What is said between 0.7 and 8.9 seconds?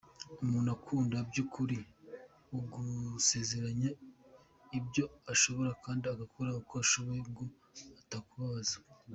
ugukunda by’ukuri agusezeranya ibyo azashobora kandi agakora uko ashoboye ngo atakubabaza.